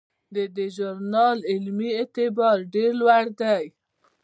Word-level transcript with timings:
د 0.35 0.37
دې 0.55 0.67
ژورنال 0.75 1.37
علمي 1.51 1.89
اعتبار 1.99 2.57
ډیر 2.73 2.89
لوړ 3.01 3.25
دی. 3.41 3.63